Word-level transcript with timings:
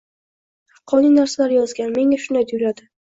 Haqqoniy 0.77 1.11
narsalar 1.17 1.53
yozgan, 1.57 1.91
menga 1.99 2.19
shunday 2.25 2.49
tuyuladi 2.53 2.89